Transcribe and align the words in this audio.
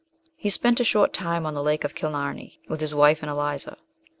He 0.35 0.49
spent 0.49 0.79
a 0.79 0.83
short 0.83 1.13
time 1.13 1.45
on 1.45 1.53
the 1.53 1.61
Lake 1.61 1.83
of 1.83 1.93
Killaruey, 1.93 2.57
with 2.67 2.81
his 2.81 2.95
wife 2.95 3.21
and 3.21 3.29
Eliza. 3.29 3.77